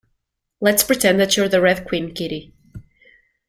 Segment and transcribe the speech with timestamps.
[0.61, 2.51] Let’s pretend that you’re the Red Queen, Kitty!